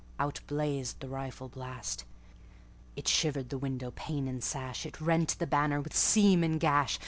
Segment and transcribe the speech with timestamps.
[0.17, 5.79] —out blazed the rifle blast.It shivered the window, pane and sash; It rent the banner
[5.79, 6.99] with seam and gash.